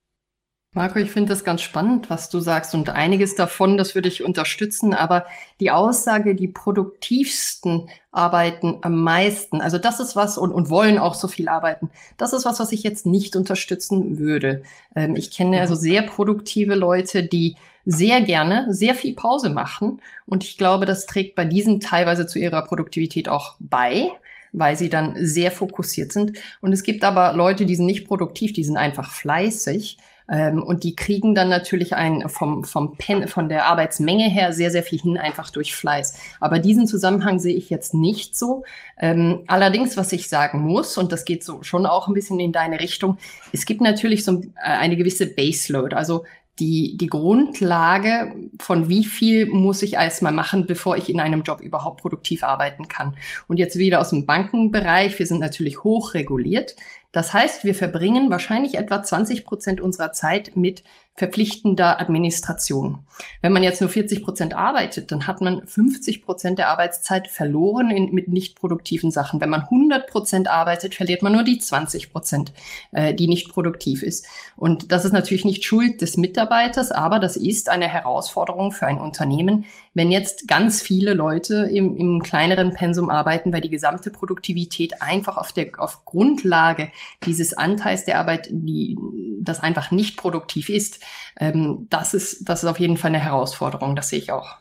[0.73, 4.23] Marco, ich finde das ganz spannend, was du sagst und einiges davon, das würde ich
[4.23, 5.27] unterstützen, aber
[5.59, 11.15] die Aussage, die produktivsten arbeiten am meisten, also das ist was und, und wollen auch
[11.15, 14.63] so viel arbeiten, das ist was, was ich jetzt nicht unterstützen würde.
[14.95, 20.45] Ähm, ich kenne also sehr produktive Leute, die sehr gerne sehr viel Pause machen und
[20.45, 24.13] ich glaube, das trägt bei diesen teilweise zu ihrer Produktivität auch bei
[24.53, 26.39] weil sie dann sehr fokussiert sind.
[26.61, 29.99] Und es gibt aber Leute, die sind nicht produktiv, die sind einfach fleißig.
[30.31, 34.71] Ähm, und die kriegen dann natürlich ein, vom, vom Pen, von der Arbeitsmenge her sehr,
[34.71, 36.15] sehr viel hin, einfach durch Fleiß.
[36.39, 38.65] Aber diesen Zusammenhang sehe ich jetzt nicht so.
[38.97, 42.53] Ähm, allerdings, was ich sagen muss, und das geht so schon auch ein bisschen in
[42.53, 43.19] deine Richtung,
[43.53, 45.97] es gibt natürlich so äh, eine gewisse Baseload.
[45.97, 46.25] Also
[46.59, 51.61] die, die Grundlage von wie viel muss ich erstmal machen, bevor ich in einem Job
[51.61, 53.17] überhaupt produktiv arbeiten kann.
[53.49, 55.19] Und jetzt wieder aus dem Bankenbereich.
[55.19, 56.77] Wir sind natürlich hoch reguliert.
[57.13, 60.85] Das heißt, wir verbringen wahrscheinlich etwa 20 Prozent unserer Zeit mit
[61.17, 63.01] verpflichtender Administration.
[63.43, 67.91] Wenn man jetzt nur 40 Prozent arbeitet, dann hat man 50 Prozent der Arbeitszeit verloren
[67.91, 69.41] in, mit nicht produktiven Sachen.
[69.41, 72.55] Wenn man 100 Prozent arbeitet, verliert man nur die 20 Prozent,
[72.93, 74.27] äh, die nicht produktiv ist.
[74.57, 78.99] Und das ist natürlich nicht Schuld des Mitarbeiters, aber das ist eine Herausforderung für ein
[78.99, 85.03] Unternehmen, wenn jetzt ganz viele Leute im, im kleineren Pensum arbeiten, weil die gesamte Produktivität
[85.03, 86.91] einfach auf der auf Grundlage
[87.25, 88.97] dieses Anteils der Arbeit, die
[89.41, 91.00] das einfach nicht produktiv ist,
[91.39, 93.97] ähm, das ist das ist auf jeden Fall eine Herausforderung.
[93.97, 94.57] Das sehe ich auch.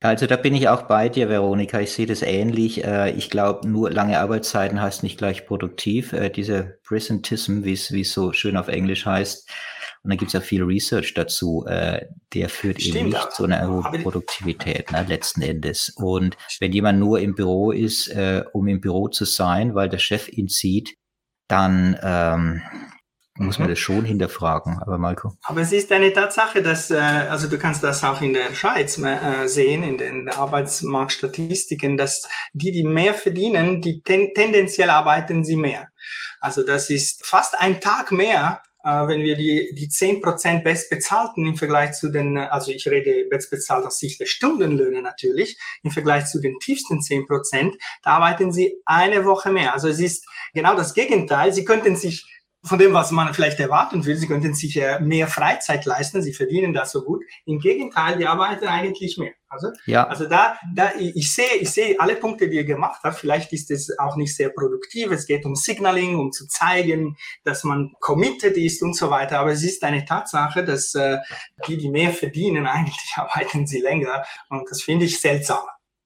[0.00, 1.78] Also da bin ich auch bei dir, Veronika.
[1.80, 2.84] Ich sehe das ähnlich.
[2.84, 6.12] Äh, ich glaube, nur lange Arbeitszeiten heißt nicht gleich produktiv.
[6.12, 9.48] Äh, dieser Presentism, wie es so schön auf Englisch heißt,
[10.02, 13.44] und da gibt es ja viel Research dazu, äh, der führt Stimmt, eben nicht zu
[13.44, 15.90] einer erhöhten Produktivität ne, letzten Endes.
[15.90, 19.98] Und wenn jemand nur im Büro ist, äh, um im Büro zu sein, weil der
[19.98, 20.96] Chef ihn sieht,
[21.46, 22.62] dann ähm,
[23.36, 23.72] muss man mhm.
[23.72, 24.78] das schon hinterfragen.
[24.80, 25.32] Aber Marco.
[25.44, 28.98] Aber es ist eine Tatsache, dass, äh, also du kannst das auch in der Schweiz
[28.98, 35.56] äh, sehen, in den Arbeitsmarktstatistiken, dass die, die mehr verdienen, die ten tendenziell arbeiten sie
[35.56, 35.88] mehr.
[36.40, 41.46] Also das ist fast ein Tag mehr äh, wenn wir die, die zehn Prozent bestbezahlten
[41.46, 46.26] im Vergleich zu den, also ich rede bestbezahlt aus Sicht der Stundenlöhne natürlich, im Vergleich
[46.26, 49.72] zu den tiefsten zehn Prozent, da arbeiten sie eine Woche mehr.
[49.72, 51.52] Also es ist genau das Gegenteil.
[51.52, 52.26] Sie könnten sich
[52.64, 54.16] von dem, was man vielleicht erwarten will.
[54.16, 57.24] Sie könnten sich mehr Freizeit leisten, sie verdienen das so gut.
[57.44, 59.32] Im Gegenteil, die arbeiten eigentlich mehr.
[59.48, 60.06] Also, ja.
[60.06, 63.18] also da, da, ich sehe, ich sehe alle Punkte, die ihr gemacht habt.
[63.18, 65.10] Vielleicht ist es auch nicht sehr produktiv.
[65.10, 69.40] Es geht um Signaling, um zu zeigen, dass man committed ist und so weiter.
[69.40, 71.18] Aber es ist eine Tatsache, dass äh,
[71.66, 74.24] die, die mehr verdienen, eigentlich arbeiten sie länger.
[74.48, 75.64] Und das finde ich seltsam.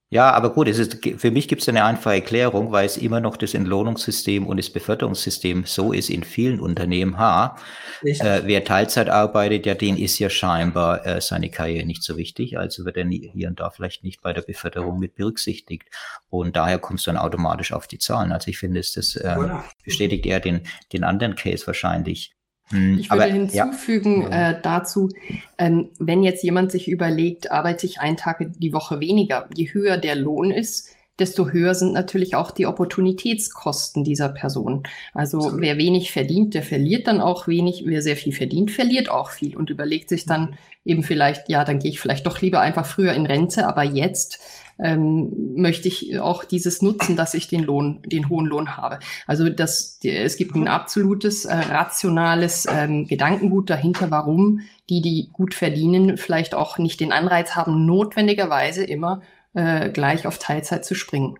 [0.09, 3.19] Ja, aber gut, es ist, für mich gibt es eine einfache Erklärung, weil es immer
[3.19, 7.17] noch das Entlohnungssystem und das Beförderungssystem so ist in vielen Unternehmen.
[7.17, 7.57] Ha,
[8.03, 12.57] äh, wer Teilzeit arbeitet, ja, den ist ja scheinbar äh, seine Karriere nicht so wichtig,
[12.57, 15.89] also wird er hier und da vielleicht nicht bei der Beförderung mit berücksichtigt.
[16.29, 18.31] Und daher kommst du dann automatisch auf die Zahlen.
[18.31, 19.35] Also ich finde, es das äh,
[19.83, 20.61] bestätigt eher den,
[20.93, 22.36] den anderen Case wahrscheinlich.
[22.69, 24.51] Hm, ich würde Aber, hinzufügen ja.
[24.51, 25.09] äh, dazu,
[25.57, 29.97] ähm, wenn jetzt jemand sich überlegt, arbeite ich einen Tag die Woche weniger, je höher
[29.97, 34.83] der Lohn ist, desto höher sind natürlich auch die Opportunitätskosten dieser Person.
[35.13, 35.59] Also so.
[35.59, 37.83] wer wenig verdient, der verliert dann auch wenig.
[37.85, 41.79] Wer sehr viel verdient, verliert auch viel und überlegt sich dann eben vielleicht, ja, dann
[41.79, 44.39] gehe ich vielleicht doch lieber einfach früher in Rente, aber jetzt
[44.79, 48.99] ähm, möchte ich auch dieses nutzen, dass ich den Lohn, den hohen Lohn habe.
[49.25, 55.53] Also das, es gibt ein absolutes äh, rationales ähm, Gedankengut dahinter, warum die, die gut
[55.53, 59.21] verdienen, vielleicht auch nicht den Anreiz haben, notwendigerweise immer
[59.53, 61.37] äh, gleich auf Teilzeit zu springen.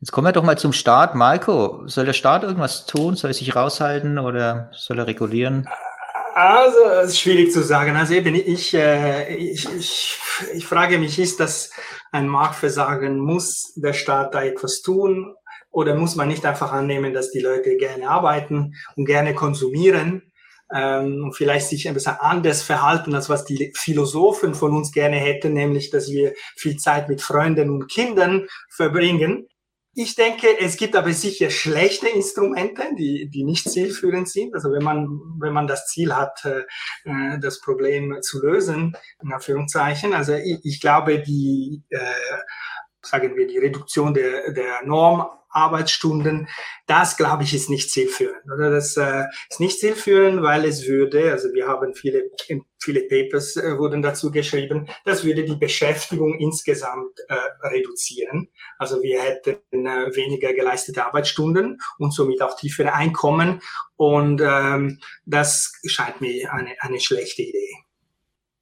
[0.00, 1.14] Jetzt kommen wir doch mal zum Staat.
[1.14, 3.14] Marco, soll der Staat irgendwas tun?
[3.14, 5.68] Soll er sich raushalten oder soll er regulieren?
[6.34, 7.94] Also, es ist schwierig zu sagen.
[7.94, 10.18] Also eben, ich, äh, ich, ich,
[10.54, 11.72] ich frage mich, ist das
[12.10, 13.18] ein Marktversagen?
[13.18, 15.34] Muss der Staat da etwas tun?
[15.70, 20.32] Oder muss man nicht einfach annehmen, dass die Leute gerne arbeiten und gerne konsumieren
[20.74, 25.16] ähm, und vielleicht sich ein bisschen anders verhalten, als was die Philosophen von uns gerne
[25.16, 29.48] hätten, nämlich, dass wir viel Zeit mit Freunden und Kindern verbringen.
[29.94, 34.54] Ich denke, es gibt aber sicher schlechte Instrumente, die, die nicht zielführend sind.
[34.54, 35.06] Also wenn man,
[35.38, 40.14] wenn man das Ziel hat, äh, das Problem zu lösen, in Anführungszeichen.
[40.14, 41.98] Also ich, ich glaube, die, äh,
[43.02, 46.48] sagen wir, die Reduktion der, der Norm Arbeitsstunden,
[46.86, 48.42] das glaube ich ist nicht zielführend.
[48.52, 52.30] Oder das äh, ist nicht zielführend, weil es würde, also wir haben viele
[52.82, 57.34] viele Papers äh, wurden dazu geschrieben, das würde die Beschäftigung insgesamt äh,
[57.68, 58.48] reduzieren.
[58.78, 63.60] Also wir hätten äh, weniger geleistete Arbeitsstunden und somit auch tiefere Einkommen
[63.96, 67.91] und ähm, das scheint mir eine eine schlechte Idee.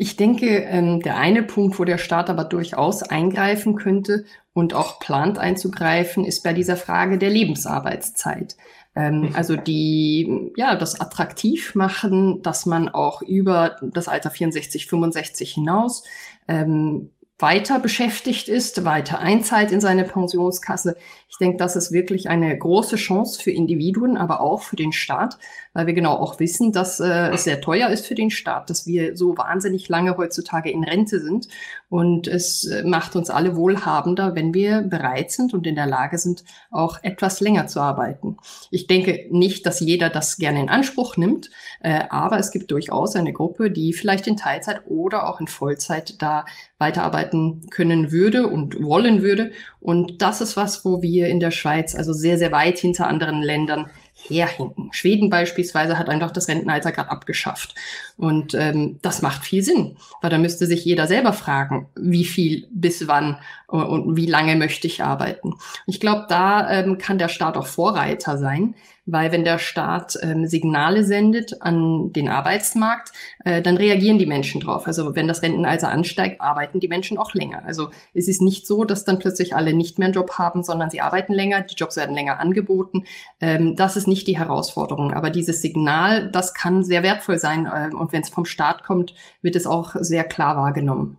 [0.02, 4.98] Ich denke, ähm, der eine Punkt, wo der Staat aber durchaus eingreifen könnte und auch
[4.98, 8.56] plant einzugreifen, ist bei dieser Frage der Lebensarbeitszeit.
[8.96, 9.34] Ähm, mhm.
[9.34, 16.04] also die, ja, das attraktiv machen, dass man auch über das Alter 64, 65 hinaus
[16.48, 20.96] ähm, weiter beschäftigt ist, weiter einzahlt in seine Pensionskasse.
[21.30, 25.38] Ich denke, das ist wirklich eine große Chance für Individuen, aber auch für den Staat,
[25.72, 28.84] weil wir genau auch wissen, dass äh, es sehr teuer ist für den Staat, dass
[28.84, 31.46] wir so wahnsinnig lange heutzutage in Rente sind.
[31.88, 36.18] Und es äh, macht uns alle wohlhabender, wenn wir bereit sind und in der Lage
[36.18, 38.36] sind, auch etwas länger zu arbeiten.
[38.72, 43.14] Ich denke nicht, dass jeder das gerne in Anspruch nimmt, äh, aber es gibt durchaus
[43.14, 46.44] eine Gruppe, die vielleicht in Teilzeit oder auch in Vollzeit da
[46.78, 49.52] weiterarbeiten können würde und wollen würde.
[49.80, 53.42] Und das ist was, wo wir in der Schweiz also sehr, sehr weit hinter anderen
[53.42, 53.90] Ländern
[54.28, 54.90] herhinken.
[54.92, 57.74] Schweden beispielsweise hat einfach das Rentenalter gerade abgeschafft.
[58.16, 62.68] Und ähm, das macht viel Sinn, weil da müsste sich jeder selber fragen, wie viel,
[62.70, 65.54] bis wann und wie lange möchte ich arbeiten.
[65.86, 68.74] Ich glaube, da ähm, kann der Staat auch Vorreiter sein,
[69.06, 73.12] weil wenn der Staat ähm, Signale sendet an den Arbeitsmarkt,
[73.44, 74.86] äh, dann reagieren die Menschen drauf.
[74.86, 77.62] Also wenn das Rentenalter ansteigt, arbeiten die Menschen auch länger.
[77.64, 80.90] Also es ist nicht so, dass dann plötzlich alle nicht mehr einen Job haben, sondern
[80.90, 83.04] sie arbeiten länger, die Jobs werden länger angeboten.
[83.40, 85.14] Ähm, das ist nicht die Herausforderung.
[85.14, 87.64] Aber dieses Signal, das kann sehr wertvoll sein.
[87.64, 91.16] Äh, und wenn es vom Staat kommt, wird es auch sehr klar wahrgenommen.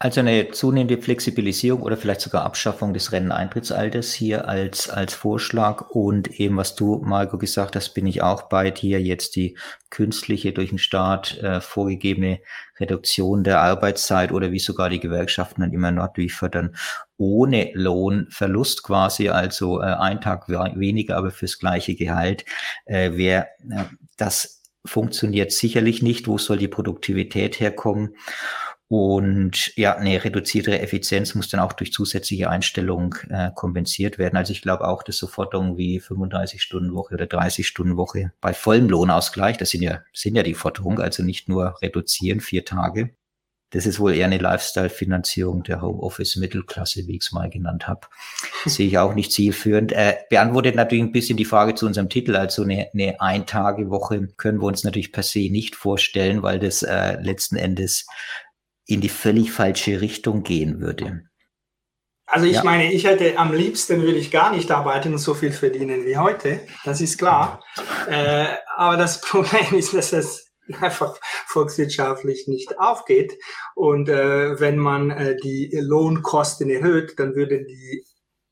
[0.00, 5.90] Also eine zunehmende Flexibilisierung oder vielleicht sogar Abschaffung des Renneneintrittsalters hier als, als Vorschlag.
[5.90, 9.58] Und eben, was du, Marco, gesagt hast, bin ich auch bei dir, jetzt die
[9.90, 12.38] künstliche durch den Staat äh, vorgegebene
[12.78, 16.76] Reduktion der Arbeitszeit oder wie sogar die Gewerkschaften dann immer noch durchfördern,
[17.16, 22.44] ohne Lohnverlust quasi, also äh, ein Tag weniger, aber fürs gleiche Gehalt,
[22.84, 23.82] äh, wäre äh,
[24.16, 26.28] das funktioniert sicherlich nicht.
[26.28, 28.14] Wo soll die Produktivität herkommen?
[28.90, 34.38] Und ja, eine reduziertere Effizienz muss dann auch durch zusätzliche Einstellungen äh, kompensiert werden.
[34.38, 38.32] Also ich glaube auch, dass so Forderungen wie 35 Stunden Woche oder 30 Stunden Woche
[38.40, 42.64] bei vollem Lohnausgleich, das sind ja, sind ja die Forderungen, also nicht nur reduzieren vier
[42.64, 43.10] Tage,
[43.70, 48.00] Das ist wohl eher eine Lifestyle-Finanzierung der Homeoffice-Mittelklasse, wie ich es mal genannt habe.
[48.64, 49.92] Sehe ich auch nicht zielführend.
[49.92, 52.36] Äh, beantwortet natürlich ein bisschen die Frage zu unserem Titel.
[52.36, 57.20] Also eine, eine Ein-Tage-Woche können wir uns natürlich per se nicht vorstellen, weil das äh,
[57.20, 58.06] letzten Endes
[58.88, 61.28] in die völlig falsche Richtung gehen würde.
[62.26, 62.64] Also ich ja.
[62.64, 66.16] meine, ich hätte am liebsten will ich gar nicht arbeiten und so viel verdienen wie
[66.16, 66.60] heute.
[66.84, 67.62] Das ist klar.
[68.08, 68.46] Äh,
[68.76, 73.38] aber das Problem ist, dass es einfach volkswirtschaftlich nicht aufgeht.
[73.74, 78.04] Und äh, wenn man äh, die Lohnkosten erhöht, dann würden die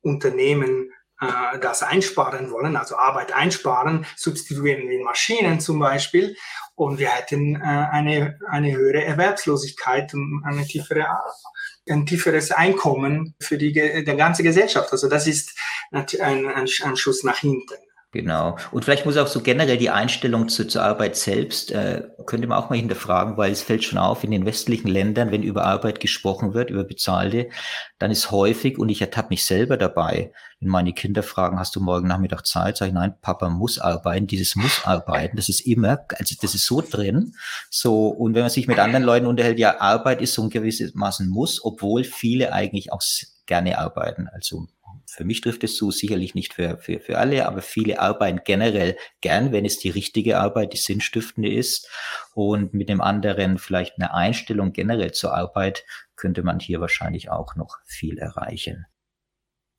[0.03, 6.37] Unternehmen äh, das einsparen wollen, also Arbeit einsparen, substituieren wie Maschinen zum Beispiel.
[6.75, 11.07] Und wir hätten äh, eine, eine höhere Erwerbslosigkeit und eine tiefere,
[11.89, 14.93] ein tieferes Einkommen für die, die ganze Gesellschaft.
[14.93, 15.59] Also das ist
[15.91, 17.75] ein, ein, ein Schuss nach hinten.
[18.17, 18.57] Genau.
[18.73, 22.57] Und vielleicht muss auch so generell die Einstellung zu, zur Arbeit selbst, äh, könnte man
[22.57, 26.01] auch mal hinterfragen, weil es fällt schon auf, in den westlichen Ländern, wenn über Arbeit
[26.01, 27.51] gesprochen wird, über bezahlte,
[27.99, 31.81] dann ist häufig, und ich ertappe mich selber dabei, wenn meine Kinder fragen, hast du
[31.81, 35.99] morgen Nachmittag Zeit, sage ich, nein, Papa muss arbeiten, dieses muss arbeiten, das ist immer,
[36.19, 37.35] also das ist so drin.
[37.69, 40.95] So, und wenn man sich mit anderen Leuten unterhält, ja, Arbeit ist so ein gewisses
[40.95, 43.03] Maßen muss, obwohl viele eigentlich auch
[43.45, 44.27] gerne arbeiten.
[44.33, 44.69] Also
[45.17, 48.99] für mich trifft es zu, sicherlich nicht für, für, für alle, aber viele arbeiten generell
[49.23, 51.89] gern, wenn es die richtige Arbeit, die sinnstiftende ist.
[52.35, 55.85] Und mit dem anderen vielleicht eine Einstellung generell zur Arbeit
[56.17, 58.87] könnte man hier wahrscheinlich auch noch viel erreichen.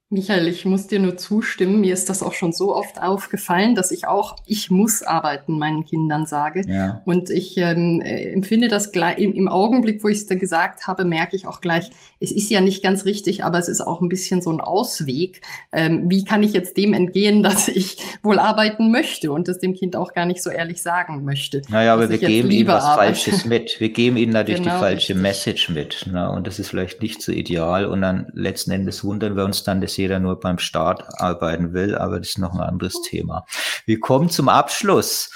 [0.10, 1.82] Michael, ich muss dir nur zustimmen.
[1.82, 5.84] Mir ist das auch schon so oft aufgefallen, dass ich auch, ich muss arbeiten, meinen
[5.84, 6.62] Kindern sage.
[6.66, 7.02] Ja.
[7.04, 10.88] Und ich ähm, äh, empfinde das gleich im, im Augenblick, wo ich es da gesagt
[10.88, 11.90] habe, merke ich auch gleich,
[12.22, 15.42] es ist ja nicht ganz richtig, aber es ist auch ein bisschen so ein Ausweg.
[15.74, 19.74] Ähm, wie kann ich jetzt dem entgehen, dass ich wohl arbeiten möchte und das dem
[19.74, 21.64] Kind auch gar nicht so ehrlich sagen möchte?
[21.68, 23.14] Naja, aber wir geben ihnen was arbeite.
[23.14, 23.82] Falsches mit.
[23.82, 25.16] Wir geben ihnen natürlich genau, die falsche.
[25.16, 26.08] Message mit.
[26.10, 26.32] Ne?
[26.32, 27.86] Und das ist vielleicht nicht so ideal.
[27.86, 31.96] Und dann letzten Endes wundern wir uns dann, dass jeder nur beim Start arbeiten will,
[31.96, 33.46] aber das ist noch ein anderes Thema.
[33.86, 35.32] Wir kommen zum Abschluss.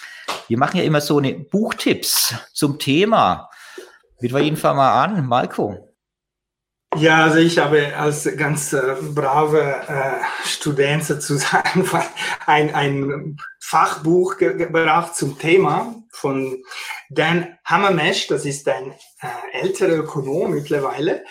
[0.47, 3.49] Wir machen ja immer so eine Buchtipps zum Thema.
[4.21, 5.90] Mit wir fangen mal an, Marco.
[6.97, 11.89] Ja, also ich habe als ganz äh, brave äh, Student sozusagen
[12.45, 16.61] ein, ein Fachbuch ge gebracht zum Thema von
[17.09, 21.23] Dan Hammermesh, das ist ein äh, älterer Ökonom mittlerweile.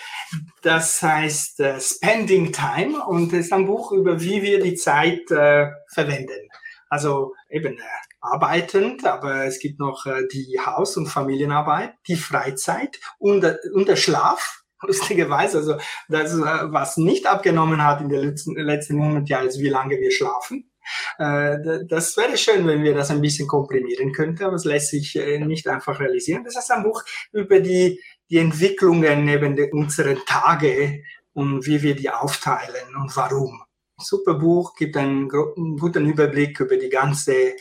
[0.62, 5.68] Das heißt äh, Spending Time und ist ein Buch über, wie wir die Zeit äh,
[5.92, 6.48] verwenden.
[6.88, 7.82] Also eben äh,
[8.22, 13.44] arbeitend, aber es gibt noch äh, die Haus- und Familienarbeit, die Freizeit und,
[13.74, 15.58] und der Schlaf lustigerweise.
[15.58, 15.76] Also
[16.08, 19.98] das, äh, was nicht abgenommen hat in den letzten, letzten 100 Jahren, ist, wie lange
[19.98, 20.70] wir schlafen.
[21.18, 25.16] Äh, das wäre schön, wenn wir das ein bisschen komprimieren könnten, aber es lässt sich
[25.16, 26.44] äh, nicht einfach realisieren.
[26.44, 32.10] Das ist ein Buch über die, die Entwicklungen neben unseren Tage und wie wir die
[32.10, 33.62] aufteilen und warum.
[33.98, 37.54] Super Buch, gibt einen, guten Überblick über die ganze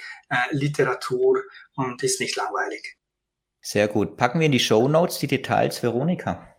[0.51, 1.41] Literatur
[1.75, 2.97] und ist nicht langweilig.
[3.61, 4.15] Sehr gut.
[4.15, 6.49] Packen wir in die Show Notes die Details, Veronika.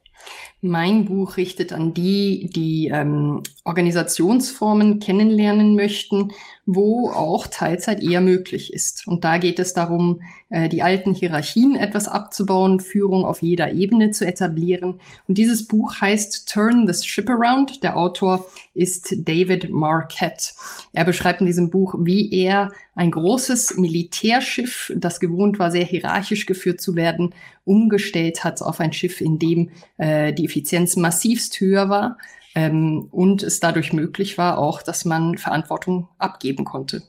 [0.63, 6.33] Mein Buch richtet an die, die ähm, Organisationsformen kennenlernen möchten,
[6.75, 9.07] wo auch Teilzeit eher möglich ist.
[9.09, 14.13] Und da geht es darum, äh, die alten Hierarchien etwas abzubauen, Führung auf jeder Ebene
[14.13, 15.01] zu etablieren.
[15.27, 17.83] Und dieses Buch heißt Turn the Ship Around.
[17.83, 20.53] Der Autor ist David Marquette.
[20.93, 26.47] Er beschreibt in diesem Buch, wie er ein großes Militärschiff, das gewohnt war, sehr hierarchisch
[26.47, 31.89] geführt zu werden, umgestellt hat auf ein Schiff, in dem äh, die Effizienz massivst höher
[31.89, 32.17] war
[32.55, 37.03] ähm, und es dadurch möglich war auch, dass man Verantwortung abgeben konnte.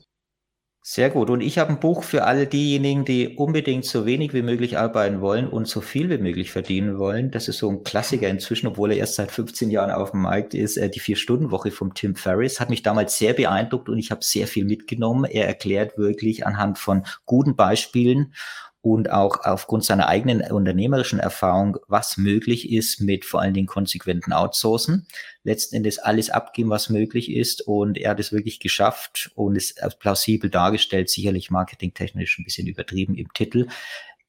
[0.84, 1.30] Sehr gut.
[1.30, 5.20] Und ich habe ein Buch für alle diejenigen, die unbedingt so wenig wie möglich arbeiten
[5.20, 7.30] wollen und so viel wie möglich verdienen wollen.
[7.30, 10.54] Das ist so ein Klassiker inzwischen, obwohl er erst seit 15 Jahren auf dem Markt
[10.54, 10.76] ist.
[10.76, 14.48] Äh, die Vier-Stunden-Woche vom Tim Ferriss hat mich damals sehr beeindruckt und ich habe sehr
[14.48, 15.24] viel mitgenommen.
[15.24, 18.34] Er erklärt wirklich anhand von guten Beispielen
[18.82, 24.32] und auch aufgrund seiner eigenen unternehmerischen Erfahrung, was möglich ist mit vor allen Dingen konsequenten
[24.32, 25.06] Outsourcen.
[25.44, 27.62] Letzten Endes alles abgeben, was möglich ist.
[27.62, 33.14] Und er hat es wirklich geschafft und ist plausibel dargestellt, sicherlich marketingtechnisch ein bisschen übertrieben
[33.14, 33.68] im Titel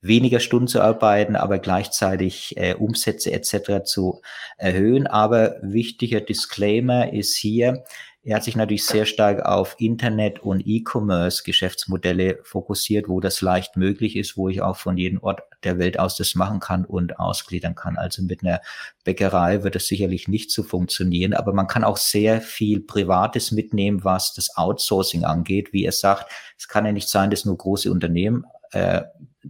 [0.03, 3.85] weniger Stunden zu arbeiten, aber gleichzeitig äh, Umsätze etc.
[3.85, 4.21] zu
[4.57, 5.07] erhöhen.
[5.07, 7.85] Aber wichtiger Disclaimer ist hier,
[8.25, 14.15] er hat sich natürlich sehr stark auf Internet und E-Commerce-Geschäftsmodelle fokussiert, wo das leicht möglich
[14.15, 17.75] ist, wo ich auch von jedem Ort der Welt aus das machen kann und ausgliedern
[17.75, 17.97] kann.
[17.97, 18.61] Also mit einer
[19.03, 24.05] Bäckerei wird das sicherlich nicht so funktionieren, aber man kann auch sehr viel Privates mitnehmen,
[24.05, 25.73] was das Outsourcing angeht.
[25.73, 29.01] Wie er sagt, es kann ja nicht sein, dass nur große Unternehmen äh,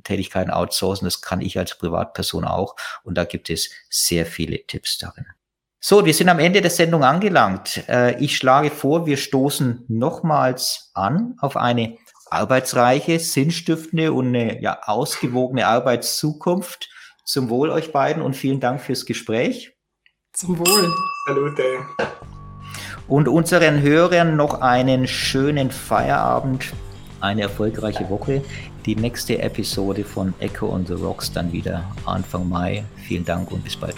[0.04, 1.06] Tätigkeiten outsourcen.
[1.06, 2.76] Das kann ich als Privatperson auch.
[3.04, 5.26] Und da gibt es sehr viele Tipps darin.
[5.86, 7.84] So, wir sind am Ende der Sendung angelangt.
[7.90, 11.98] Äh, ich schlage vor, wir stoßen nochmals an auf eine
[12.30, 16.90] arbeitsreiche, sinnstiftende und eine ja, ausgewogene Arbeitszukunft.
[17.26, 19.74] Zum Wohl euch beiden und vielen Dank fürs Gespräch.
[20.32, 20.90] Zum Wohl.
[21.28, 21.64] Salute.
[23.10, 26.72] Und unseren Hörern noch einen schönen Feierabend,
[27.20, 28.42] eine erfolgreiche Woche.
[28.86, 32.86] Die nächste Episode von Echo on the Rocks dann wieder Anfang Mai.
[33.06, 33.98] Vielen Dank und bis bald.